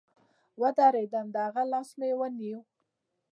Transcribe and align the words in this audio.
ودرېدم 0.61 1.27
د 1.31 1.35
هغه 1.45 1.63
لاس 1.71 1.89
مې 1.99 2.09
ونيو. 2.19 2.59